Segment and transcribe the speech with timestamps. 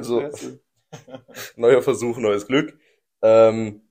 [0.00, 0.30] So.
[1.56, 2.78] Neuer Versuch, neues Glück.
[3.22, 3.82] Ähm,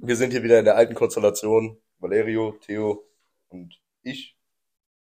[0.00, 1.80] wir sind hier wieder in der alten Konstellation.
[1.98, 3.08] Valerio, Theo
[3.48, 4.36] und ich.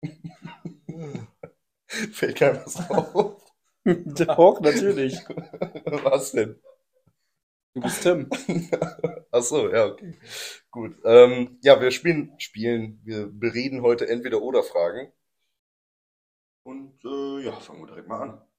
[1.86, 3.42] Fällt keinem was auf.
[3.84, 5.16] Doch, natürlich.
[5.84, 6.60] Was denn?
[7.74, 8.28] Du bist Tim.
[9.30, 10.18] Ach so, ja, okay.
[10.70, 10.96] Gut.
[11.04, 15.12] Ähm, ja, wir spielen, spielen, wir bereden heute entweder oder Fragen.
[16.64, 18.49] Und äh, ja, fangen wir direkt mal an.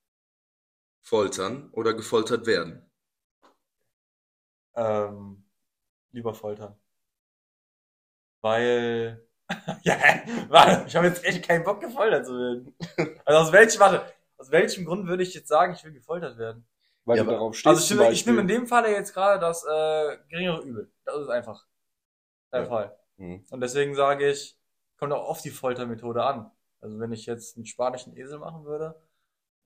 [1.01, 2.89] Foltern oder gefoltert werden?
[4.75, 5.43] Ähm,
[6.11, 6.75] lieber foltern.
[8.41, 9.25] Weil.
[9.83, 9.97] ja,
[10.47, 12.75] warte, ich habe jetzt echt keinen Bock, gefoltert zu werden.
[13.25, 14.05] Also aus welchem, warte,
[14.37, 16.65] aus welchem Grund würde ich jetzt sagen, ich will gefoltert werden?
[17.05, 17.67] Weil Ja, du aber- darauf stehst.
[17.67, 20.91] Also ich zum nehme, ich nehme in dem Falle jetzt gerade das äh, geringere Übel.
[21.05, 21.65] Das ist einfach
[22.53, 22.67] der Ja.
[22.67, 22.97] Fall.
[23.17, 23.45] Hm.
[23.49, 24.57] Und deswegen sage ich,
[24.97, 26.49] kommt auch auf die Foltermethode an.
[26.79, 28.99] Also wenn ich jetzt einen spanischen Esel machen würde,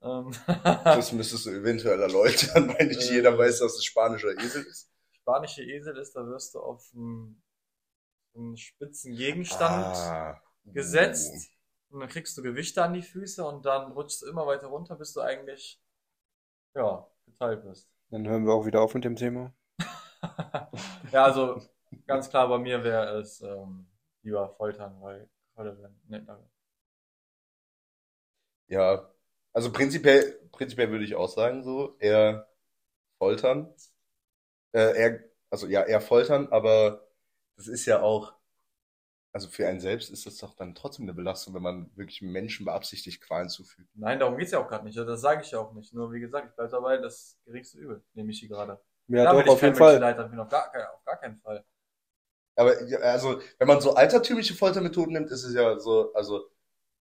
[0.01, 3.15] Das müsstest du eventuell erläutern, weil nicht Äh.
[3.15, 4.91] jeder weiß, dass es spanischer Esel ist.
[5.11, 7.41] spanische Esel ist, da wirst du auf einen,
[8.35, 10.41] einen spitzen Gegenstand Ah.
[10.65, 11.49] gesetzt
[11.89, 14.95] und dann kriegst du Gewichte an die Füße und dann rutschst du immer weiter runter,
[14.95, 15.81] bis du eigentlich
[16.75, 17.89] ja geteilt bist.
[18.09, 19.53] Dann hören wir auch wieder auf mit dem Thema.
[21.11, 21.61] ja, also
[22.07, 23.87] ganz klar bei mir wäre es ähm,
[24.21, 26.49] lieber foltern, weil gefoltert werden netter.
[28.67, 29.09] Ja,
[29.55, 32.47] also prinzipiell, prinzipiell würde ich auch sagen, so, eher
[33.17, 33.73] foltern.
[34.73, 37.07] Äh, eher, also ja, eher foltern, aber
[37.55, 38.33] das ist ja auch,
[39.31, 42.65] also für einen selbst ist das doch dann trotzdem eine Belastung, wenn man wirklich Menschen
[42.65, 43.89] beabsichtigt Qualen zufügt.
[43.95, 44.97] Nein, darum geht's ja auch gerade nicht.
[44.97, 45.93] Das sage ich ja auch nicht.
[45.93, 48.79] Nur wie gesagt, ich bleibe dabei, das geringste Übel, nehme ich hier gerade.
[49.07, 49.99] Ja, Da doch, auf jeden Fall.
[49.99, 51.63] Menschenleiter, bin auf gar, auf gar keinen Fall.
[52.57, 56.49] Aber ja, also, wenn man so altertümliche Foltermethoden nimmt, ist es ja so, also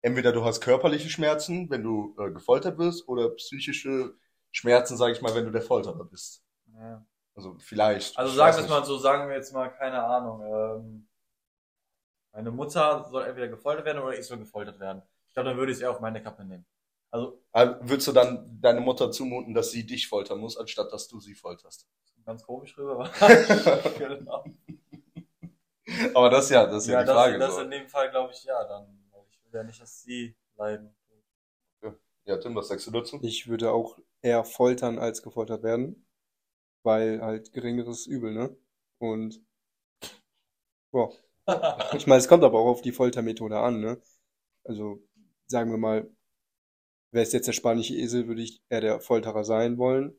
[0.03, 4.15] entweder du hast körperliche Schmerzen, wenn du äh, gefoltert wirst, oder psychische
[4.51, 6.43] Schmerzen, sage ich mal, wenn du der Folterer bist.
[6.79, 7.05] Ja.
[7.35, 8.19] Also vielleicht.
[8.19, 10.43] Also sagen wir es mal so, sagen wir jetzt mal, keine Ahnung.
[10.45, 11.09] Ähm,
[12.33, 15.03] meine Mutter soll entweder gefoltert werden oder ich soll gefoltert werden.
[15.29, 16.67] Ich glaube, dann würde ich es eher auf meine Kappe nehmen.
[17.11, 21.09] Also Aber würdest du dann deine Mutter zumuten, dass sie dich foltern muss, anstatt dass
[21.09, 21.87] du sie folterst?
[22.25, 23.01] ganz komisch rüber.
[23.01, 23.11] aber-
[23.99, 24.45] genau.
[26.15, 27.39] Aber das ja, das ist ja, Ja, die das, Frage.
[27.39, 27.61] das so.
[27.63, 28.87] in dem Fall glaube ich ja dann.
[29.53, 30.95] Ja nicht, dass sie leiden.
[32.25, 33.19] Ja, Tim, was sagst du dazu?
[33.23, 36.07] Ich würde auch eher foltern als gefoltert werden.
[36.85, 38.57] Weil halt geringeres Übel, ne?
[38.99, 39.43] Und,
[40.91, 41.13] boah.
[41.97, 44.01] Ich meine, es kommt aber auch auf die Foltermethode an, ne?
[44.65, 45.03] Also,
[45.47, 46.09] sagen wir mal,
[47.13, 50.17] wäre es jetzt der spanische Esel, würde ich eher der Folterer sein wollen.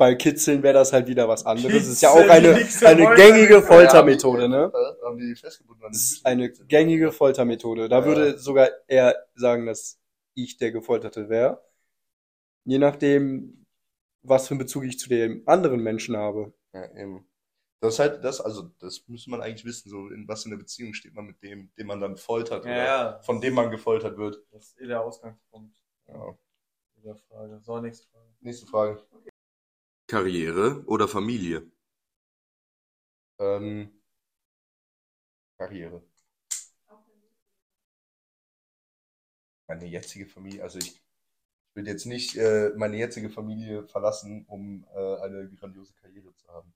[0.00, 1.82] Bei Kitzeln wäre das halt wieder was anderes.
[1.82, 4.72] Es ist ja auch Kitzeln, eine, eine gängige Foltermethode, ne?
[4.74, 7.86] Äh, Haben die festgebunden an Das ist eine gängige Foltermethode.
[7.90, 8.04] Da Ja.
[8.06, 10.00] würde sogar er sagen, dass
[10.32, 11.62] ich der Gefolterte wäre.
[12.64, 13.66] Je nachdem,
[14.22, 16.54] was für einen Bezug ich zu dem anderen Menschen habe.
[16.72, 17.28] Ja, eben.
[17.82, 20.56] Das ist halt das, also das müsste man eigentlich wissen, so in was in der
[20.58, 23.20] Beziehung steht man mit dem, den man dann foltert Ja, oder ja.
[23.20, 24.42] von dem man gefoltert wird.
[24.50, 25.76] Das ist eh der Ausgangspunkt
[26.08, 26.38] Ja.
[26.96, 27.60] dieser Frage.
[27.60, 28.30] So, nächste Frage.
[28.40, 29.02] Nächste Frage.
[30.10, 31.70] Karriere oder Familie?
[33.38, 33.90] Ähm,
[35.56, 36.02] Karriere.
[39.68, 41.00] Meine jetzige Familie, also ich
[41.74, 46.74] würde jetzt nicht äh, meine jetzige Familie verlassen, um äh, eine grandiose Karriere zu haben.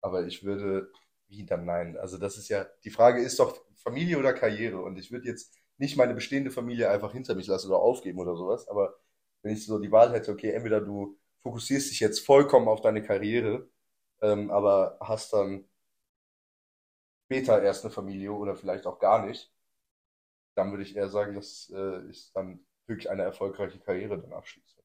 [0.00, 0.90] Aber ich würde,
[1.28, 1.96] wie dann nein?
[1.96, 4.82] Also das ist ja, die Frage ist doch Familie oder Karriere.
[4.82, 8.36] Und ich würde jetzt nicht meine bestehende Familie einfach hinter mich lassen oder aufgeben oder
[8.36, 8.68] sowas.
[8.68, 8.94] Aber
[9.42, 13.02] wenn ich so die Wahl hätte, okay, entweder du fokussierst dich jetzt vollkommen auf deine
[13.04, 13.68] Karriere,
[14.20, 15.64] ähm, aber hast dann
[17.26, 19.52] später erst eine Familie oder vielleicht auch gar nicht,
[20.56, 24.82] dann würde ich eher sagen, dass äh, ich dann wirklich eine erfolgreiche Karriere dann abschließe.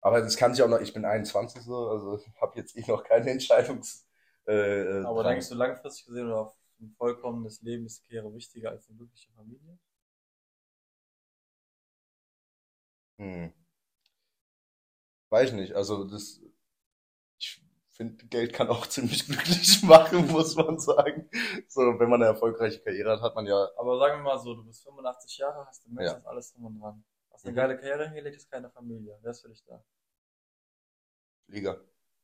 [0.00, 3.02] Aber das kann sich auch noch, ich bin 21 so, also habe jetzt eh noch
[3.02, 4.06] keine Entscheidungs.
[4.46, 8.70] Äh, äh, Aber denkst du langfristig gesehen oder auf ein vollkommenes Leben ist Karriere wichtiger
[8.70, 9.78] als eine glückliche Familie?
[13.18, 13.63] Hm.
[15.34, 16.40] Weiß ich nicht, also das,
[17.40, 17.60] ich
[17.90, 21.28] finde, Geld kann auch ziemlich glücklich machen, muss man sagen.
[21.66, 24.54] So, wenn man eine erfolgreiche Karriere hat, hat man ja, Aber sagen wir mal so,
[24.54, 26.22] du bist 85 Jahre, hast du Ja.
[26.24, 27.04] Alles drum und dran.
[27.32, 27.56] Hast eine Mhm.
[27.56, 29.18] geile Karriere hingelegt, ist keine Familie.
[29.22, 29.82] Wer ist für dich da?
[31.48, 31.80] Liga.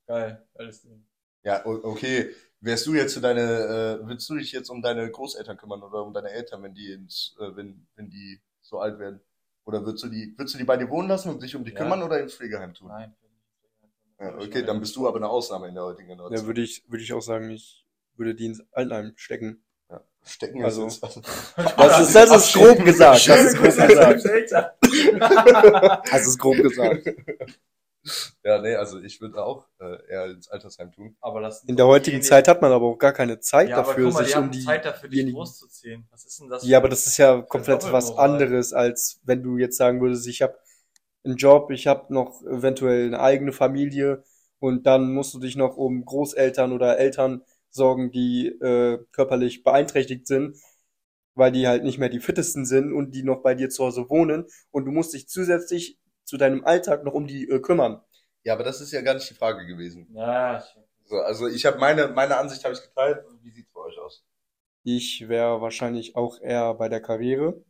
[0.06, 1.04] Geil, geiles Ding.
[1.42, 2.32] Ja, okay.
[2.60, 6.04] Wärst du jetzt für deine, äh, willst du dich jetzt um deine Großeltern kümmern oder
[6.04, 9.20] um deine Eltern, wenn die ins, äh, wenn, wenn die so alt werden?
[9.64, 11.72] Oder würdest du die, würdest du die bei dir wohnen lassen und dich um die
[11.72, 11.78] Ja.
[11.78, 12.88] kümmern oder ins Pflegeheim tun?
[12.88, 13.14] Nein.
[14.18, 16.46] Ja, okay, dann bist du aber eine Ausnahme in der heutigen Generation.
[16.46, 17.86] würde ich, würde ich auch sagen, ich
[18.16, 19.62] würde die ins Altenheim stecken.
[19.88, 20.02] Ja.
[20.24, 21.20] Stecken Also- ist also,
[21.76, 23.26] Das ist, das ist grob gesagt.
[23.28, 24.78] Das ist grob gesagt.
[26.10, 27.08] Hast es grob gesagt.
[28.42, 31.16] Ja, nee, also ich würde auch äh, eher ins Altersheim tun.
[31.20, 33.88] aber das In der heutigen Zeit hat man aber auch gar keine Zeit ja, aber
[33.88, 34.64] dafür, guck mal, sich die um haben die.
[34.64, 36.06] Zeit dafür, dich großzuziehen.
[36.10, 36.66] Was ist denn das?
[36.66, 40.40] Ja, aber das ist ja komplett was anderes, als wenn du jetzt sagen würdest, ich
[40.42, 40.58] habe
[41.24, 44.24] einen Job, ich habe noch eventuell eine eigene Familie
[44.58, 50.26] und dann musst du dich noch um Großeltern oder Eltern sorgen, die äh, körperlich beeinträchtigt
[50.26, 50.56] sind,
[51.34, 54.10] weil die halt nicht mehr die fittesten sind und die noch bei dir zu Hause
[54.10, 55.98] wohnen und du musst dich zusätzlich
[56.30, 58.00] zu deinem Alltag noch um die äh, kümmern.
[58.44, 60.06] Ja, aber das ist ja gar nicht die Frage gewesen.
[60.14, 60.62] Ja,
[61.04, 63.24] So, also ich habe meine, meine Ansicht habe ich geteilt.
[63.42, 64.24] Wie sieht's bei euch aus?
[64.84, 67.64] Ich wäre wahrscheinlich auch eher bei der Karriere,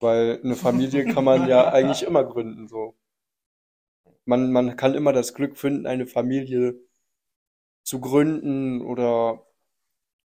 [0.00, 2.96] weil eine Familie kann man ja eigentlich immer gründen, so.
[4.26, 6.78] Man, man kann immer das Glück finden, eine Familie
[7.82, 9.46] zu gründen oder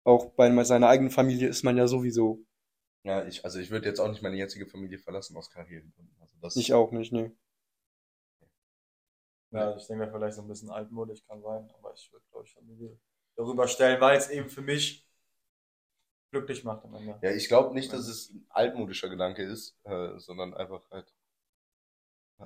[0.04, 2.44] auch bei seiner eigenen Familie ist man ja sowieso.
[3.02, 6.14] Ja, ich, also ich würde jetzt auch nicht meine jetzige Familie verlassen aus Karrieregründen.
[6.40, 7.34] Das Ich auch nicht, ne.
[9.50, 12.52] ja, ich denke vielleicht so ein bisschen altmodisch kann sein, aber ich würde, glaube ich,
[12.52, 12.98] Familie
[13.36, 15.06] darüber stellen, weil es eben für mich
[16.30, 17.18] glücklich macht am Ende.
[17.22, 21.12] Ja, ich glaube nicht, dass es ein altmodischer Gedanke ist, äh, sondern einfach halt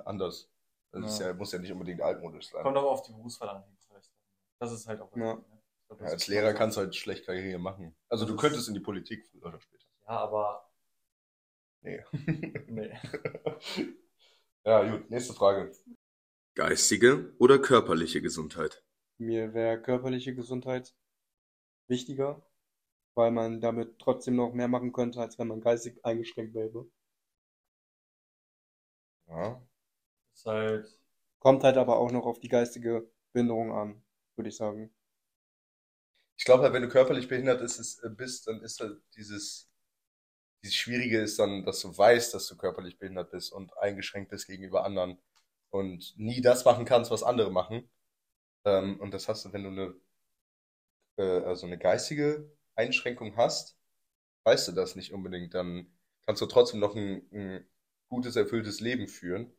[0.05, 0.49] anders.
[0.91, 1.27] Das ist Ja.
[1.27, 2.63] ja, muss ja nicht unbedingt altmodisch sein.
[2.63, 3.63] Kommt auch auf die Berufswahl an.
[3.87, 4.11] vielleicht.
[4.59, 5.11] Das ist halt auch.
[5.15, 5.35] Ja.
[5.35, 5.43] ne?
[5.87, 7.95] Glaub, als Lehrer kannst du halt schlecht Karriere machen.
[8.09, 9.85] Also du Das könntest ist- in die Politik früher oder später.
[10.07, 10.71] Ja, aber
[11.85, 12.01] Nee.
[12.67, 12.93] nee.
[14.65, 15.71] ja, gut, nächste Frage.
[16.55, 18.83] Geistige oder körperliche Gesundheit?
[19.17, 20.95] Mir wäre körperliche Gesundheit
[21.87, 22.41] wichtiger,
[23.15, 26.87] weil man damit trotzdem noch mehr machen könnte, als wenn man geistig eingeschränkt wäre.
[29.27, 29.61] Ja.
[30.33, 30.99] Ist halt.
[31.39, 34.03] Kommt halt aber auch noch auf die geistige Behinderung an,
[34.35, 34.93] würde ich sagen.
[36.37, 39.72] Ich glaube halt, wenn du körperlich behindert äh, bist, dann ist halt dieses,
[40.63, 44.47] dieses Schwierige ist dann, dass du weißt, dass du körperlich behindert bist und eingeschränkt bist
[44.47, 45.19] gegenüber anderen
[45.71, 47.89] und nie das machen kannst, was andere machen.
[48.65, 49.95] Ähm, und das hast du, wenn du eine,
[51.17, 53.77] äh, also eine geistige Einschränkung hast,
[54.45, 55.53] weißt du das nicht unbedingt.
[55.53, 55.93] Dann
[56.25, 57.67] kannst du trotzdem noch ein, ein
[58.09, 59.53] gutes, erfülltes Leben führen,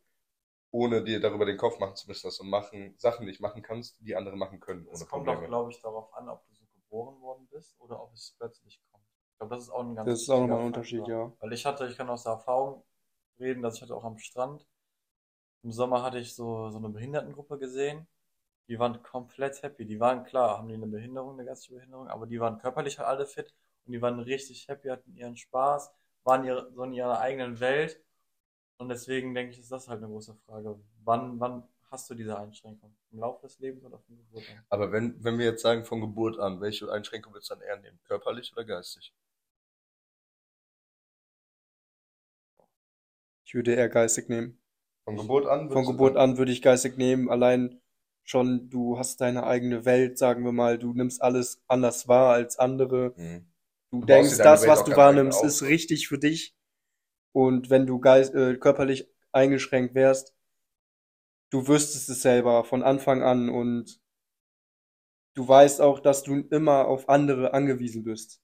[0.71, 3.97] ohne dir darüber den Kopf machen zu müssen, dass du machen, Sachen nicht machen kannst,
[4.01, 5.47] die andere machen können, Es kommt auch, Probleme.
[5.47, 8.94] glaube ich, darauf an, ob du so geboren worden bist oder ob es plötzlich kommt.
[9.35, 11.27] Ich glaube, das ist auch ein ganz Das ist auch nochmal ein Unterschied, Faktor.
[11.27, 11.31] ja.
[11.41, 12.83] Weil ich hatte, ich kann aus der Erfahrung
[13.37, 14.65] reden, dass ich hatte auch am Strand.
[15.61, 18.07] Im Sommer hatte ich so, so eine Behindertengruppe gesehen.
[18.69, 19.85] Die waren komplett happy.
[19.85, 23.09] Die waren klar, haben die eine Behinderung, eine geistige Behinderung, aber die waren körperlich halt
[23.09, 23.53] alle fit
[23.85, 25.91] und die waren richtig happy, hatten ihren Spaß,
[26.23, 28.01] waren ihre, so in ihrer eigenen Welt.
[28.77, 30.79] Und deswegen denke ich, ist das halt eine große Frage.
[31.03, 32.95] Wann, wann hast du diese Einschränkung?
[33.11, 34.65] Im Laufe des Lebens oder von Geburt an?
[34.69, 37.77] Aber wenn, wenn wir jetzt sagen, von Geburt an, welche Einschränkung willst du dann eher
[37.77, 37.99] nehmen?
[38.05, 39.13] Körperlich oder geistig?
[43.55, 44.59] Würde eher geistig nehmen.
[45.05, 45.71] Von Geburt an?
[45.71, 47.29] Von Geburt an würde ich geistig nehmen.
[47.29, 47.81] Allein
[48.23, 50.77] schon, du hast deine eigene Welt, sagen wir mal.
[50.77, 53.13] Du nimmst alles anders wahr als andere.
[53.17, 53.47] Mhm.
[53.91, 56.55] Du Du denkst, das, Welt was du wahrnimmst, ist richtig für dich.
[57.31, 60.33] Und wenn du geist, äh, körperlich eingeschränkt wärst,
[61.49, 63.99] du wüsstest es selber von Anfang an und
[65.35, 68.41] du weißt auch, dass du immer auf andere angewiesen bist.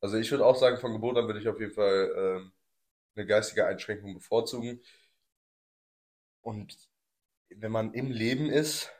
[0.00, 2.52] Also ich würde auch sagen, von Geburt an würde ich auf jeden Fall ähm,
[3.16, 4.80] eine geistige Einschränkung bevorzugen.
[6.40, 6.76] Und
[7.50, 8.90] wenn man im Leben ist,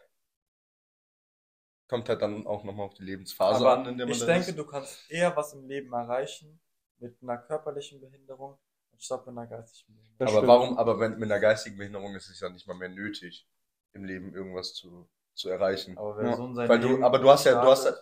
[1.88, 4.52] kommt halt dann auch nochmal auf die Lebensphase Aber an, in der man ich denke,
[4.52, 4.56] ist.
[4.58, 6.60] du kannst eher was im Leben erreichen
[6.98, 8.58] mit einer körperlichen Behinderung
[8.92, 10.18] anstatt mit einer geistigen Behinderung.
[10.18, 10.52] Das aber stimmt.
[10.52, 13.46] warum, aber wenn, mit einer geistigen Behinderung ist es ja nicht mal mehr nötig,
[13.92, 15.96] im Leben irgendwas zu, zu erreichen.
[15.96, 16.36] Aber Ja.
[16.36, 17.94] so Weil du, aber du hast ja, du hast ja,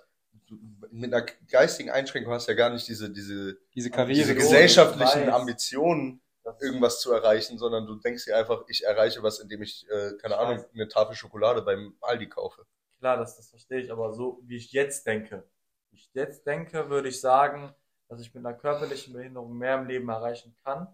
[0.90, 5.28] mit einer geistigen Einschränkung hast du ja gar nicht diese, diese, Diese Karriere, diese gesellschaftlichen.
[5.28, 6.20] Ambitionen,
[6.60, 10.36] irgendwas zu erreichen, sondern du denkst dir einfach, ich erreiche was, indem ich, äh, keine
[10.36, 12.66] Ahnung, eine Tafel Schokolade beim Aldi kaufe.
[12.98, 15.48] Klar, das, das verstehe ich, aber so wie ich jetzt denke,
[15.90, 17.74] wie ich jetzt denke, würde ich sagen,
[18.08, 20.88] dass ich mit einer körperlichen Behinderung mehr im Leben erreichen kann,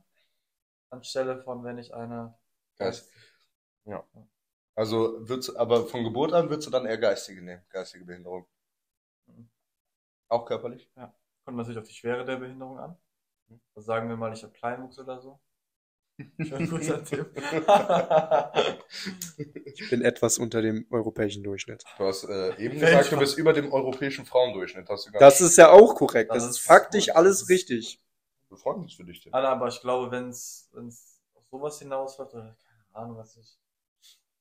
[0.90, 2.36] anstelle von wenn ich eine
[2.78, 3.10] Geist.
[4.74, 8.46] Also würdest, aber von Geburt an würdest du dann eher geistige nehmen, geistige Behinderung.
[10.30, 10.88] Auch körperlich?
[11.44, 12.96] kommt natürlich auf die Schwere der Behinderung an.
[13.74, 15.40] Also sagen wir mal, ich habe Kleinwuchs oder so.
[16.40, 17.30] Schön guter Tipp.
[19.64, 21.82] ich bin etwas unter dem europäischen Durchschnitt.
[21.98, 24.88] Du hast äh, eben Mensch, gesagt, du bist über dem europäischen Frauendurchschnitt.
[24.88, 26.30] Hast du gar Das nicht- ist ja auch korrekt.
[26.30, 27.16] Das Das ist ist faktisch gut.
[27.16, 28.00] alles richtig.
[28.48, 29.20] Wir freuen uns für dich.
[29.20, 29.32] Tim.
[29.32, 30.68] Aber ich glaube, wenn es
[31.34, 32.56] auf sowas hinausläuft, oder
[32.92, 33.58] keine Ahnung, was ich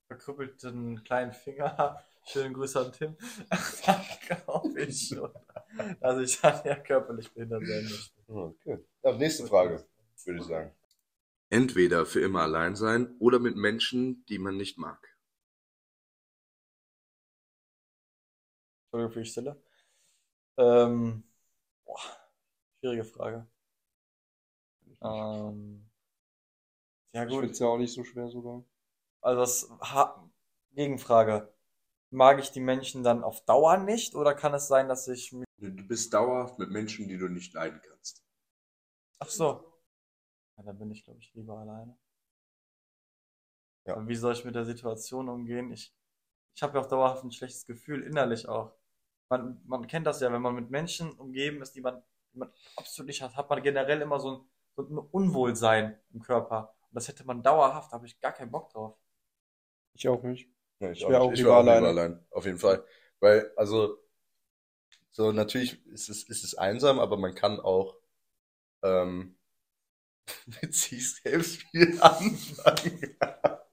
[0.07, 3.15] verkrüppelten kleinen Finger habe, schönen Grüße an Tim,
[3.85, 5.31] dann glaube ich schon,
[6.01, 8.11] dass ich dann ja körperlich behindert sein möchte.
[8.27, 8.77] Okay.
[9.03, 9.85] Ja, nächste Frage.
[10.25, 10.71] würde ich sagen.
[11.51, 15.15] Entweder für immer allein sein oder mit Menschen, die man nicht mag.
[18.91, 19.61] Entschuldigung für die Stille.
[20.57, 21.23] Ähm,
[21.85, 21.99] boah,
[22.79, 23.47] schwierige Frage.
[25.01, 25.89] Ähm,
[27.13, 28.63] ja Ich gut, finde es ja auch nicht so schwer sogar.
[29.21, 30.29] also das ha
[30.73, 31.51] Gegenfrage.
[32.11, 35.45] Mag ich die Menschen dann auf Dauer nicht oder kann es sein, dass ich mich...
[35.61, 38.23] Du bist dauerhaft mit Menschen, die du nicht leiden kannst.
[39.19, 39.73] Ach so.
[40.57, 41.97] Ja, dann bin ich, glaube ich, lieber alleine.
[43.85, 43.95] Ja.
[43.95, 45.71] Aber wie soll ich mit der Situation umgehen?
[45.71, 45.93] Ich,
[46.55, 48.73] ich habe ja auch dauerhaft ein schlechtes Gefühl, innerlich auch.
[49.29, 52.01] Man, man kennt das ja, wenn man mit Menschen umgeben ist, die man,
[52.33, 56.21] die man absolut nicht hat, hat man generell immer so ein, so ein Unwohlsein im
[56.21, 56.73] Körper.
[56.89, 58.97] Und das hätte man dauerhaft, da habe ich gar keinen Bock drauf.
[59.93, 60.49] Ich auch nicht.
[60.79, 61.39] Nee, Ich wär auch nicht.
[61.39, 62.25] lieber allein.
[62.31, 62.83] Auf jeden Fall.
[63.19, 63.97] Weil, also,
[65.11, 67.95] so natürlich ist es, ist es einsam, aber man kann auch
[68.83, 69.37] ähm,
[70.61, 73.17] mit sich selbst viel anfangen.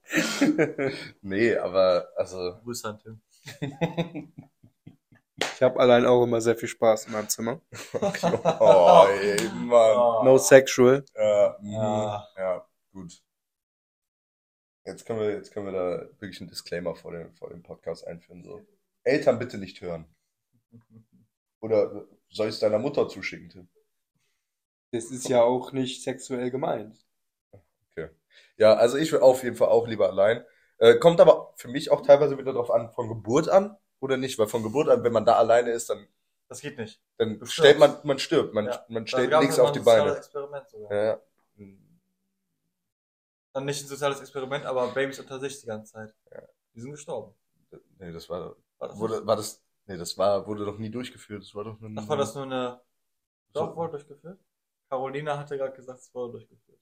[1.21, 2.59] nee, aber also.
[2.63, 3.21] Grüße an Tim.
[5.39, 7.61] Ich habe allein auch immer sehr viel Spaß in meinem Zimmer.
[8.59, 10.25] Oh, ey, Mann.
[10.25, 11.05] No sexual.
[11.15, 12.27] Ja, mhm, Ja.
[12.37, 13.21] ja, gut.
[14.85, 18.07] Jetzt können wir, jetzt können wir da wirklich einen Disclaimer vor dem, vor dem Podcast
[18.07, 18.43] einführen.
[18.43, 18.65] So.
[19.03, 20.05] Eltern bitte nicht hören.
[21.67, 23.67] Oder soll ich es deiner Mutter zuschicken, Tim?
[24.91, 26.95] Das ist ja auch nicht sexuell gemeint.
[28.57, 30.43] Ja, also ich will auf jeden Fall auch lieber allein.
[30.77, 34.37] Äh, kommt aber für mich auch teilweise wieder darauf an, von Geburt an oder nicht,
[34.39, 36.07] weil von Geburt an, wenn man da alleine ist, dann,
[36.47, 37.01] Das geht nicht.
[37.17, 38.85] dann stellt man, man stirbt, man, Ja.
[38.89, 40.17] man stellt nichts ja auf die ein soziales Beine.
[40.17, 40.91] Experiment sogar.
[40.93, 41.21] Ja, ja.
[43.53, 46.15] Dann nicht ein soziales Experiment, aber Babys unter sich die ganze Zeit.
[46.75, 47.33] Die sind gestorben.
[47.99, 51.43] Nee, das war, War das, wurde, war das, nee, das war, wurde doch nie durchgeführt,
[51.43, 52.81] das war doch nur Ach, war das nur eine.
[53.53, 54.39] Doch, wurde durchgeführt?
[54.89, 56.79] Carolina hatte gerade gesagt, es wurde durchgeführt.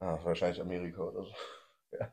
[0.00, 1.32] Ah, wahrscheinlich Amerika oder so.
[2.00, 2.12] Ja.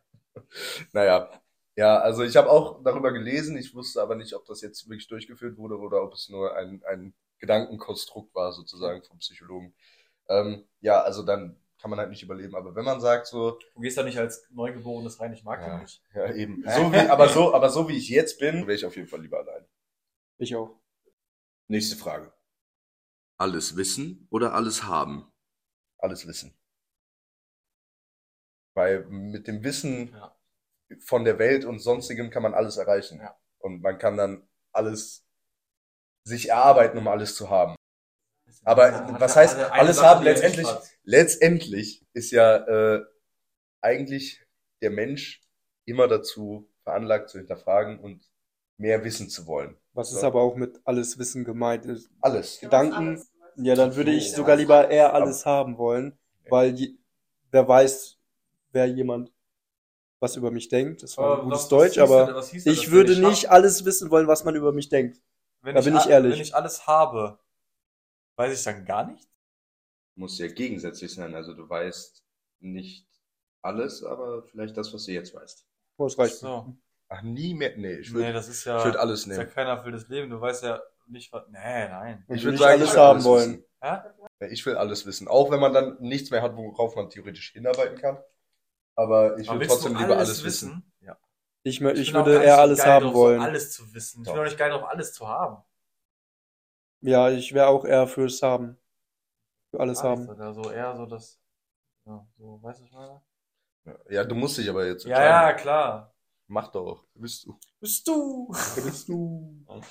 [0.94, 1.30] Naja.
[1.76, 5.08] Ja, also ich habe auch darüber gelesen, ich wusste aber nicht, ob das jetzt wirklich
[5.08, 9.74] durchgeführt wurde oder ob es nur ein, ein Gedankenkonstrukt war, sozusagen vom Psychologen.
[10.30, 12.56] Ähm, ja, also dann kann man halt nicht überleben.
[12.56, 15.70] Aber wenn man sagt so, Du gehst da nicht als Neugeborenes rein, ich mag Ja.
[15.76, 16.04] den nicht.
[16.14, 18.96] ja eben, so wie, aber so, aber so wie ich jetzt bin, wäre ich auf
[18.96, 19.66] jeden Fall lieber allein.
[20.38, 20.80] Ich auch.
[21.68, 22.32] Nächste Frage.
[23.38, 25.32] Alles wissen oder alles haben?
[25.98, 26.54] Alles wissen.
[28.74, 30.36] Weil mit dem Wissen Ja.
[31.00, 33.20] von der Welt und sonstigem kann man alles erreichen.
[33.20, 33.38] Ja.
[33.60, 35.26] Und man kann dann alles
[36.24, 37.76] sich erarbeiten, um alles zu haben.
[38.64, 40.68] Aber Hat was heißt, alles Sache, haben letztendlich,
[41.04, 43.04] letztendlich ist ja äh,
[43.82, 44.42] eigentlich
[44.82, 45.42] der Mensch
[45.86, 48.30] immer dazu veranlagt zu hinterfragen und
[48.78, 49.78] mehr wissen zu wollen.
[49.94, 50.28] Was ist So.
[50.28, 52.10] aber auch mit alles Wissen gemeint ist.
[52.22, 52.60] Alles.
[52.60, 53.22] Gedanken,
[53.56, 54.38] ja, dann würde ich So.
[54.38, 56.18] sogar lieber eher alles haben wollen,
[56.50, 56.96] weil je,
[57.52, 58.18] wer weiß,
[58.72, 59.32] wer jemand
[60.20, 61.02] was über mich denkt.
[61.04, 64.28] Das war ein Aber gutes Deutsch, aber denn ich würde ich nicht alles wissen wollen,
[64.28, 65.20] was man über mich denkt.
[65.64, 66.36] Wenn da bin ich ehrlich.
[66.36, 67.40] Wenn ich alles habe,
[68.42, 69.28] weiß ich dann gar nichts?
[70.16, 71.34] Muss ja gegensätzlich sein.
[71.36, 72.24] Also du weißt
[72.60, 73.08] nicht
[73.62, 75.66] alles, aber vielleicht das, was du jetzt weißt.
[75.98, 76.36] Oh, das reicht.
[76.38, 76.76] So.
[77.10, 77.78] Ach, nie mehr.
[77.78, 79.50] Nee, ich Nee, würde das ist ja, ich würd alles ist ja nehmen.
[79.54, 80.30] kein erfülltes Leben.
[80.30, 81.48] Du weißt ja nicht, was.
[81.48, 82.26] Nee, nein.
[82.30, 83.52] Ich ich würde würde sagen, alles ich haben alles wollen.
[83.52, 83.66] wissen.
[83.82, 84.16] Ja?
[84.50, 85.28] Ich will alles wissen.
[85.28, 88.18] Auch wenn man dann nichts mehr hat, worauf man theoretisch hinarbeiten kann.
[88.96, 90.92] Aber ich willst trotzdem lieber alles wissen.
[91.02, 91.18] Ja.
[91.64, 93.42] Ich, ich bin auch würde eher alles geil haben drauf, wollen.
[93.42, 94.24] Alles zu wissen.
[94.26, 95.64] Ich bin auch nicht geil drauf, alles zu haben.
[97.02, 98.78] Ja, ich wäre auch eher fürs Haben.
[99.72, 100.36] Für alles Alles, haben.
[100.36, 101.40] Oder so eher so das.
[102.06, 103.22] Ja, so, weißt du, was ich meine?
[104.10, 106.14] Ja, du musst dich aber jetzt Ja, ja, klar.
[106.48, 107.06] Mach doch.
[107.16, 107.58] Bist du.
[107.80, 108.54] Bist du?
[108.84, 109.66] Bist du?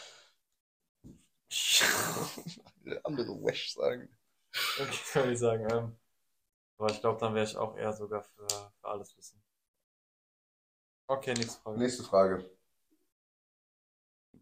[3.05, 4.09] Andere Wesh sagen.
[4.79, 5.67] Okay, würde ich sagen.
[5.71, 5.97] Ähm,
[6.79, 9.43] aber ich glaube, dann wäre ich auch eher sogar für, für alles wissen.
[11.09, 11.79] Okay, nächste Frage.
[11.79, 12.51] Nächste Frage.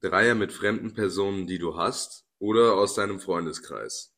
[0.01, 4.13] Dreier mit fremden Personen, die du hast, oder aus deinem Freundeskreis?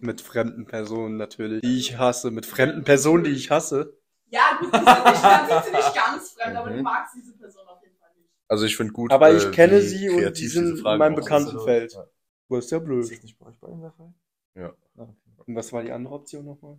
[0.00, 2.30] Mit fremden Personen natürlich, die ich hasse.
[2.30, 3.98] Mit fremden Personen, die ich hasse.
[4.28, 6.76] Ja, gut, die sind nicht, dann sind sie nicht ganz fremd, aber Mhm.
[6.78, 8.30] du magst diese Person auf jeden Fall nicht.
[8.48, 9.12] Also ich finde gut.
[9.12, 11.14] Aber ich äh, kenne sie und die sind in meinem.
[11.16, 11.92] Bekanntenfeld.
[11.92, 12.06] Ja.
[12.48, 13.10] Was ist ja Ist blöd.
[13.10, 14.14] das nicht bei euch beiden der Fall?
[14.54, 14.72] Ja.
[14.96, 15.14] Ah, okay.
[15.46, 16.78] Und was war die andere Option nochmal?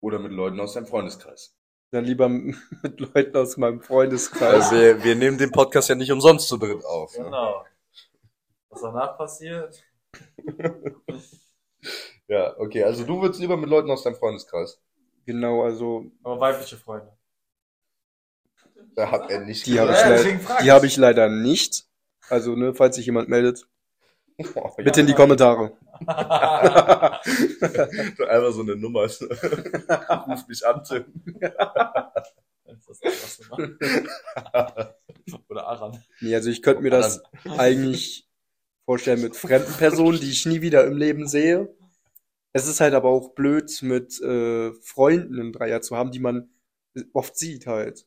[0.00, 1.56] Oder mit Leuten aus deinem Freundeskreis?
[1.92, 2.28] Dann lieber
[2.82, 4.64] mit Leuten aus meinem Freundeskreis.
[4.64, 7.16] Also wir, wir nehmen den Podcast ja nicht umsonst zu dritt auf.
[7.18, 7.30] Ne?
[8.74, 9.82] Was danach passiert?
[12.26, 12.82] Ja, okay.
[12.84, 14.80] Also du würdest lieber mit Leuten aus deinem Freundeskreis.
[15.26, 17.12] Genau, also Aber weibliche Freunde.
[18.96, 20.30] Da hat er nicht die habe ich, Ja, leid- die
[20.64, 20.70] ich.
[20.70, 21.84] hab ich leider nicht.
[22.30, 23.68] Also, ne, falls sich jemand meldet,
[24.54, 25.76] Oh, bitte in die Kommentare.
[26.00, 27.20] Einfach
[28.52, 29.02] so eine Nummer.
[29.02, 31.04] Ruf mich an, Tim.
[32.64, 33.70] Das ist das, was du machst.
[35.50, 36.02] Oder Aran.
[36.20, 37.22] Nee, also ich könnte mir das
[37.58, 38.26] eigentlich
[38.84, 41.74] vorstellen mit fremden Personen, die ich nie wieder im Leben sehe.
[42.52, 46.50] Es ist halt aber auch blöd, mit äh, Freunden einen Dreier zu haben, die man
[47.14, 48.06] oft sieht halt.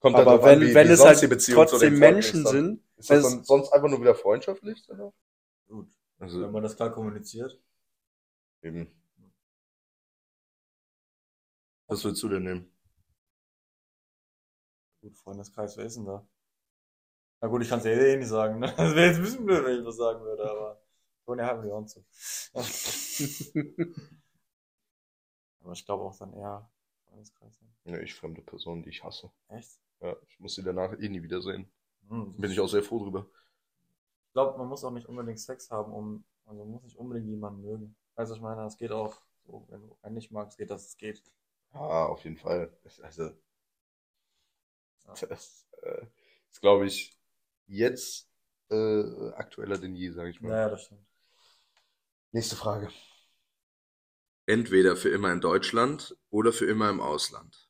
[0.00, 1.20] Kommt Aber darauf an, wenn, wie- wenn wie es halt
[1.50, 4.88] trotzdem Menschen ist sind, Ist das es- dann sonst einfach nur wieder freundschaftlich?
[4.88, 5.12] Oder?
[5.68, 5.88] Gut.
[6.18, 7.58] Also, Wenn man das klar kommuniziert.
[8.62, 8.88] eben.
[11.86, 12.72] Was willst du denn nehmen?
[15.00, 16.24] Gut, Freundeskreis, wer ist denn da?
[17.40, 18.72] Na gut, ich kann es ja eh nicht sagen, ne?
[18.76, 20.80] Das wäre jetzt ein bisschen blöd, wenn ich was sagen würde, aber
[21.24, 22.04] Toni halten wir uns zu.
[25.62, 26.68] aber ich glaube auch dann eher
[27.08, 27.60] Freundeskreis.
[27.84, 27.92] Ne?
[27.92, 29.30] Ja, ich fremde Personen, die ich hasse.
[29.48, 29.78] Echt?
[30.00, 31.68] Ja, ich muss sie danach eh nie wiedersehen.
[32.08, 33.26] Hm, Bin ich auch sehr froh drüber.
[34.28, 37.28] Ich glaube, man muss auch nicht unbedingt Sex haben, um, also man muss nicht unbedingt
[37.28, 37.96] jemanden mögen.
[38.14, 38.64] Was ich meine?
[38.64, 41.22] Es geht auch so, wenn du einen nicht magst, geht das, es geht.
[41.74, 42.70] Ja, auf jeden Fall.
[42.84, 43.30] Das- Also,
[45.06, 45.14] Ja.
[45.28, 46.06] das äh,
[46.50, 47.17] ist, glaube ich,
[47.68, 48.28] jetzt
[48.70, 50.50] äh, aktueller denn je, sage ich mal.
[50.50, 51.06] Naja, das stimmt.
[52.32, 52.88] Nächste Frage.
[54.46, 57.68] Entweder für immer in Deutschland oder für immer im Ausland.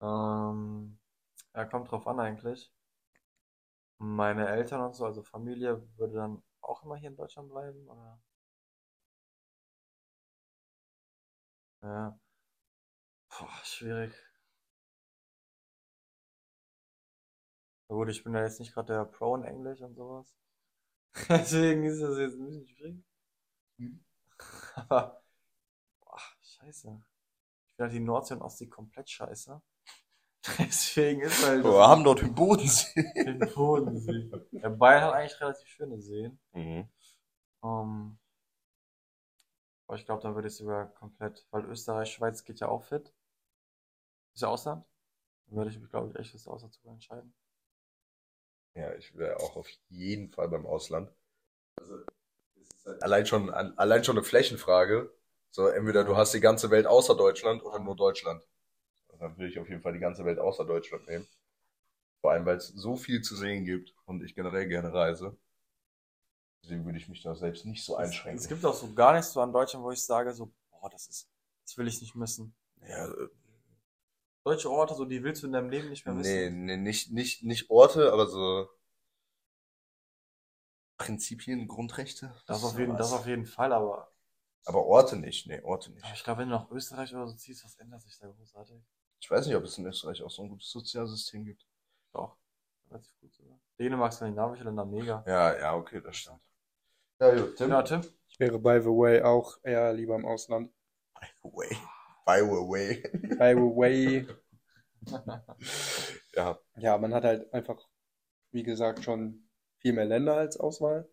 [0.00, 0.98] Ähm,
[1.54, 2.72] ja, kommt drauf an eigentlich.
[3.98, 8.20] Meine Eltern und so, also Familie, würde dann auch immer hier in Deutschland bleiben, oder?
[11.82, 12.18] Ja.
[13.30, 14.27] Boah, schwierig.
[17.88, 20.34] Na gut, ich bin ja jetzt nicht gerade der Pro in Englisch und sowas.
[21.28, 23.04] Deswegen ist das jetzt ein bisschen schwierig.
[24.74, 25.22] Aber,
[26.00, 26.88] boah, scheiße.
[26.88, 29.60] Ich finde halt die Nordsee und Ostsee komplett scheiße.
[30.58, 33.04] Deswegen ist halt Wir haben dort den Bodensee.
[33.16, 34.30] den Bodensee.
[34.52, 36.38] Ja, Bayern hat eigentlich relativ schöne Seen.
[36.52, 36.88] Mhm.
[37.64, 38.18] Ähm,
[39.86, 43.12] aber ich glaube, da würde ich sogar komplett, weil Österreich, Schweiz geht ja auch fit.
[44.34, 44.84] Ist ja Ausland.
[45.46, 47.34] Dann würde ich mich, glaube ich, echt fürs Ausland sogar entscheiden.
[48.78, 51.10] Ja, ich wäre auch auf jeden Fall beim Ausland.
[51.80, 51.96] Also,
[52.60, 55.12] es ist halt allein schon, allein schon eine Flächenfrage.
[55.50, 58.40] So, entweder du hast die ganze Welt außer Deutschland oder nur Deutschland.
[59.08, 61.26] Und dann würde ich auf jeden Fall die ganze Welt außer Deutschland nehmen.
[62.20, 65.36] Vor allem, weil es so viel zu sehen gibt und ich generell gerne reise.
[66.62, 68.40] Deswegen würde ich mich da selbst nicht so einschränken.
[68.40, 71.08] Es gibt auch so gar nichts so an Deutschland, wo ich sage, so, boah, das
[71.08, 71.28] ist,
[71.64, 72.54] das will ich nicht missen.
[72.86, 73.08] ja,
[74.48, 76.64] Deutsche Orte, so, die willst du in deinem Leben nicht mehr nee, missen.
[76.64, 78.66] nee, nicht, nicht, nicht Orte, aber so
[80.96, 82.34] Prinzipien, Grundrechte.
[82.46, 84.10] Das, auf jeden, das auf jeden Fall, aber
[84.64, 86.02] Aber Orte nicht, nee, Orte nicht.
[86.02, 88.82] aber ich glaube, wenn du nach Österreich oder so ziehst, was ändert sich da großartig?
[89.20, 91.66] Ich weiß nicht, ob es in Österreich auch so ein gutes Sozialsystem gibt.
[92.14, 92.38] Doch,
[92.88, 93.60] relativ gut sogar.
[93.78, 95.24] Dänemark, skandinavische Länder, mega.
[95.26, 96.40] Ja, ja, okay, das stimmt.
[97.20, 97.68] Ja, gut, Tim.
[97.68, 98.00] Ja, Tim?
[98.28, 100.72] Ich wäre by the way auch eher lieber im Ausland.
[101.20, 101.76] By the way.
[102.28, 103.02] By the way.
[103.38, 104.26] By the way,
[106.36, 107.88] ja, ja, man hat halt einfach,
[108.50, 111.08] wie gesagt, schon viel mehr Länder als Auswahl.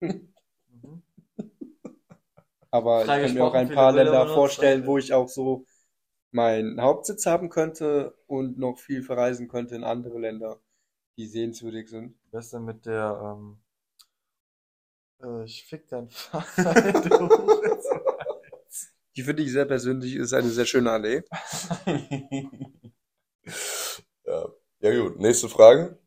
[0.00, 0.32] Mhm.
[2.70, 5.66] Aber ich Frei kann mir auch ein paar Länder vorstellen, wo ich auch so
[6.30, 10.58] meinen Hauptsitz haben könnte und noch viel verreisen könnte in andere Länder,
[11.18, 12.18] die sehenswürdig sind.
[12.30, 13.60] Was ist denn mit der, ähm,
[15.22, 18.09] äh, ich fick dein Vater, du.
[19.16, 21.22] Die finde ich sehr persönlich, ist eine sehr schöne Allee.
[24.24, 24.48] ja.
[24.80, 25.18] ja, gut.
[25.18, 25.98] Nächste Frage.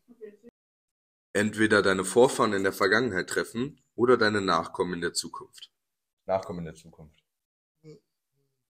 [1.32, 5.70] Entweder deine Vorfahren in der Vergangenheit treffen oder deine Nachkommen in der Zukunft.
[6.26, 7.22] Nachkommen in der Zukunft.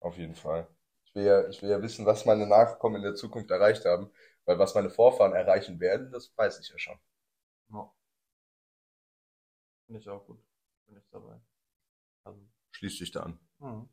[0.02, 0.68] Auf jeden Fall.
[1.06, 4.12] Ich will ja, ich will ja wissen, was meine Nachkommen in der Zukunft erreicht haben.
[4.46, 7.00] Weil was meine Vorfahren erreichen werden, das weiß ich ja schon.
[7.72, 7.94] Ja.
[9.86, 10.44] Finde ich auch gut.
[10.88, 11.40] Bin ich dabei.
[12.24, 12.40] Also,
[12.72, 13.40] Schließ dich da an.
[13.60, 13.90] hm.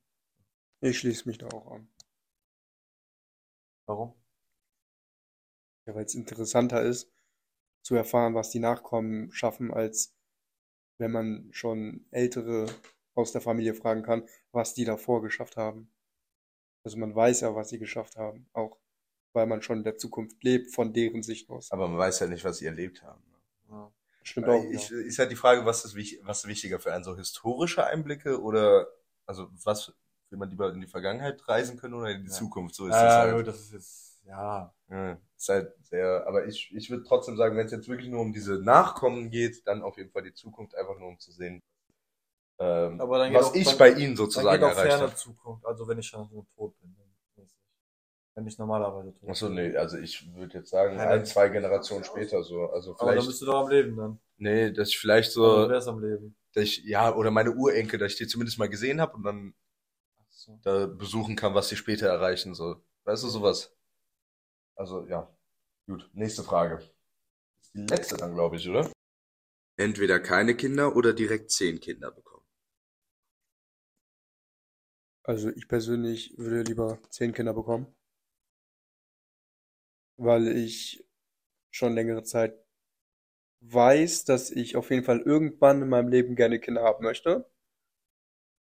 [0.81, 1.89] Ich schließe mich da auch an.
[3.87, 4.15] Warum?
[5.87, 7.12] Ja, weil es interessanter ist,
[7.83, 10.15] zu erfahren, was die Nachkommen schaffen, als
[10.99, 12.67] wenn man schon Ältere
[13.15, 15.91] aus der Familie fragen kann, was die davor geschafft haben.
[16.85, 18.79] Also man weiß ja, was sie geschafft haben, auch
[19.33, 21.71] weil man schon in der Zukunft lebt, von deren Sicht aus.
[21.71, 23.23] Aber man weiß ja nicht, was sie erlebt haben.
[23.69, 23.93] Ja.
[24.23, 24.65] Stimmt auch.
[24.65, 24.99] Ich, ja.
[24.99, 28.89] ist halt die Frage, was ist, was ist wichtiger für einen, so historische Einblicke oder,
[29.27, 29.93] also was,
[30.31, 32.35] will man lieber in die Vergangenheit reisen können oder in die Ja.
[32.37, 32.75] Zukunft?
[32.75, 33.37] So ist Ja, das ja, halt.
[33.37, 34.75] gut, das ist jetzt, ja.
[34.91, 38.21] Ja, ist halt sehr, aber ich, ich würde trotzdem sagen, wenn es jetzt wirklich nur
[38.21, 41.62] um diese Nachkommen geht, dann auf jeden Fall die Zukunft, einfach nur um zu sehen,
[42.59, 45.15] ähm, dann was auch- ich dann- bei ihnen Dann sozusagen geht auch erreicht ferne habe.
[45.17, 46.95] Zukunft, also wenn ich schon so tot bin.
[46.97, 47.47] Dann
[48.35, 49.55] wenn ich normalerweise tot Achso, bin.
[49.57, 53.07] nee, also ich würde jetzt sagen, Ja, ein, dann- zwei Generationen später so, also Aber
[53.07, 54.21] dann vielleicht, bist du doch am Leben dann.
[54.39, 56.37] Nee, dass ich vielleicht Also, so, wer ist am Leben?
[56.53, 59.55] dass ich, ja, oder meine Urenkel, dass ich die zumindest mal gesehen habe und dann
[60.46, 60.59] so.
[60.62, 62.80] da besuchen kann, was sie später erreichen soll.
[63.04, 63.76] Weißt du, sowas?
[64.76, 65.28] Also, ja.
[65.87, 66.82] Gut, nächste Frage.
[67.62, 68.90] Ist die letzte dann, glaube ich, oder?
[69.76, 72.44] Entweder keine Kinder oder direkt zehn Kinder bekommen.
[75.24, 77.92] Also ich persönlich würde lieber zehn Kinder bekommen,
[80.16, 81.04] weil ich
[81.70, 82.54] schon längere Zeit
[83.61, 87.50] weiß, dass ich auf jeden Fall irgendwann in meinem Leben gerne Kinder haben möchte.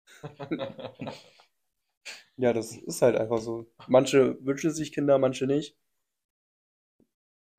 [2.38, 3.72] Ja, das ist halt einfach so.
[3.88, 5.78] Manche wünschen sich Kinder, manche nicht.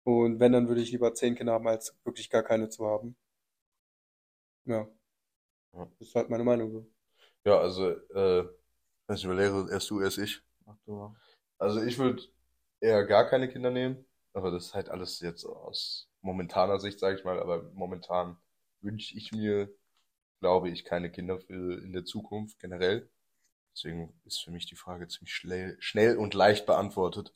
[0.05, 3.17] Und wenn, dann würde ich lieber zehn Kinder haben, als wirklich gar keine zu haben.
[4.65, 4.89] Ja.
[5.75, 5.89] Ja.
[5.99, 6.87] Das ist halt meine Meinung so.
[7.45, 8.49] Ja, also, äh,
[9.07, 10.43] wenn ich überlege, erst du, erst ich.
[10.67, 11.15] Ach du.
[11.59, 12.23] Also ich würde
[12.81, 17.17] eher gar keine Kinder nehmen, aber das ist halt alles jetzt aus momentaner Sicht, sage
[17.19, 18.37] ich mal, aber momentan
[18.81, 19.73] wünsche ich mir,
[20.41, 23.09] glaube ich, keine Kinder für in der Zukunft generell.
[23.75, 27.35] Deswegen ist für mich die Frage ziemlich schnell, schnell und leicht beantwortet.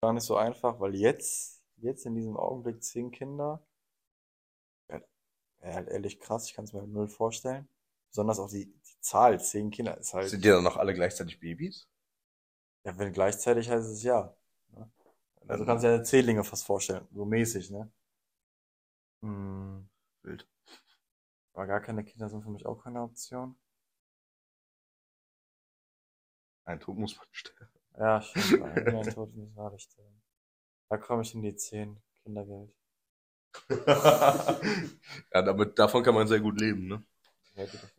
[0.00, 3.66] Gar nicht so einfach, weil jetzt, jetzt in diesem Augenblick zehn Kinder,
[5.60, 7.68] wär halt ehrlich krass, ich kann es mir null vorstellen.
[8.10, 11.38] Besonders auch die, die Zahl, zehn Kinder, ist halt, Sind die dann noch alle gleichzeitig
[11.40, 11.86] Babys?
[12.84, 14.34] ja, wenn gleichzeitig heißt es ja.
[14.70, 14.90] Ne?
[15.48, 17.90] Also kannst du dir ja Zehlinge fast vorstellen, so mäßig, ne?
[19.22, 19.88] Hm,
[20.22, 20.46] Wild.
[21.52, 23.56] Aber gar keine Kinder sind für mich auch keine Option.
[26.64, 27.72] Ein Tod muss man sterben.
[27.98, 30.22] Ja, stimmt, ein ein Tod muss gerade sterben.
[30.88, 32.72] Da komme ich in die zehn Kindergeld.
[33.70, 37.04] ja, damit, davon kann man sehr gut leben, ne?
[37.54, 37.94] Ja, gut.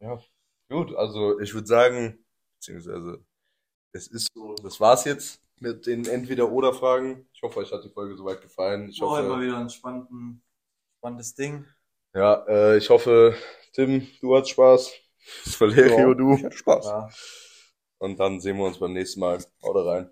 [0.00, 0.20] Ja,
[0.68, 2.24] gut, also ich würde sagen,
[2.56, 3.24] beziehungsweise
[3.92, 7.28] es ist so, das war's jetzt mit den Entweder-Oder-Fragen.
[7.32, 8.88] Ich hoffe, euch hat die Folge soweit gefallen.
[8.88, 11.66] Ich immer hoffe, wieder ein spannendes Ding.
[12.14, 13.34] Ja, äh, ich hoffe,
[13.72, 14.92] Tim, du hattest Spaß.
[15.58, 16.34] Valerio, Ja, du.
[16.34, 16.84] Ich hatte Spaß.
[16.86, 17.08] Ja.
[17.98, 19.38] Und dann sehen wir uns beim nächsten Mal.
[19.62, 20.10] Haut rein.